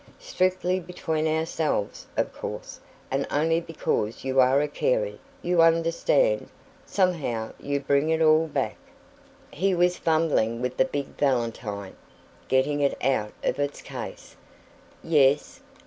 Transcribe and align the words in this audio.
"Strictly 0.17 0.79
between 0.79 1.27
ourselves, 1.27 2.07
of 2.17 2.33
course 2.33 2.79
and 3.11 3.27
only 3.29 3.59
because 3.61 4.23
you 4.25 4.39
are 4.39 4.59
a 4.59 4.67
Carey, 4.67 5.19
you 5.43 5.61
understand 5.61 6.49
somehow 6.87 7.51
you 7.59 7.79
bring 7.79 8.09
it 8.09 8.19
all 8.19 8.47
back" 8.47 8.77
He 9.51 9.75
was 9.75 9.99
fumbling 9.99 10.59
with 10.59 10.77
the 10.77 10.85
big 10.85 11.05
valentine, 11.19 11.95
getting 12.47 12.79
it 12.81 12.97
out 13.03 13.33
of 13.43 13.59
its 13.59 13.83
case. 13.83 14.35
"Yes?" 15.03 15.61